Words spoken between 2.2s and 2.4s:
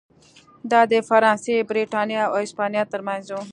او